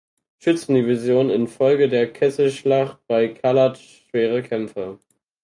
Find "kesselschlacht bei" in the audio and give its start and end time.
2.11-3.27